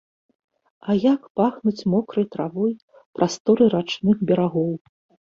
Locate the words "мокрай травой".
1.93-2.73